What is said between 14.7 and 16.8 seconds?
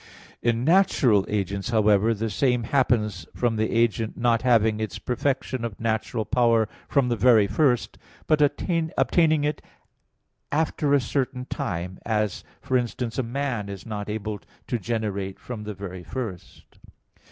generate from the very first.